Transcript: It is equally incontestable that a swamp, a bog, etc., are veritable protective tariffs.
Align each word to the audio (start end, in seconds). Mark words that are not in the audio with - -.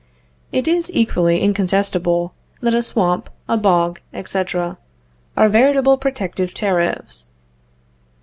It 0.51 0.67
is 0.67 0.89
equally 0.95 1.41
incontestable 1.41 2.33
that 2.59 2.73
a 2.73 2.81
swamp, 2.81 3.29
a 3.47 3.55
bog, 3.55 3.99
etc., 4.15 4.79
are 5.37 5.47
veritable 5.47 5.95
protective 5.95 6.55
tariffs. 6.55 7.29